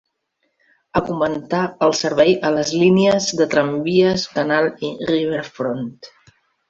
Augmentar 1.01 1.59
el 1.87 1.93
servei 1.99 2.33
a 2.49 2.51
les 2.55 2.71
línies 2.85 3.27
de 3.43 3.47
tramvies 3.55 4.27
Canal 4.39 4.71
i 4.89 4.91
Riverfront. 5.13 5.87